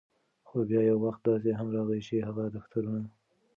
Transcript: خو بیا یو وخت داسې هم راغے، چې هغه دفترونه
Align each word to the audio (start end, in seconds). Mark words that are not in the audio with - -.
خو 0.47 0.57
بیا 0.69 0.81
یو 0.89 0.97
وخت 1.05 1.21
داسې 1.29 1.49
هم 1.59 1.67
راغے، 1.75 1.99
چې 2.07 2.25
هغه 2.27 2.43
دفترونه 2.55 3.09